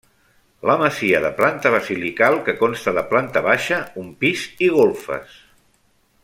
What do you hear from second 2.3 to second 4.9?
que consta de planta baixa, un pis i